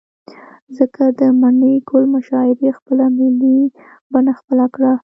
ځكه 0.75 1.05
د 1.19 1.21
مڼې 1.41 1.73
گل 1.89 2.03
مشاعرې 2.15 2.69
خپله 2.77 3.05
ملي 3.17 3.57
بڼه 4.11 4.31
خپله 4.39 4.65
كړه. 4.75 4.93